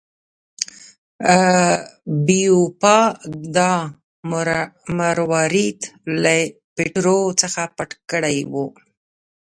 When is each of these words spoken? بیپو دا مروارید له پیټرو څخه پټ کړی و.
بیپو 2.25 2.97
دا 3.55 3.71
مروارید 4.99 5.79
له 6.23 6.35
پیټرو 6.75 7.19
څخه 7.41 7.61
پټ 7.75 7.89
کړی 8.11 8.37
و. 8.51 8.53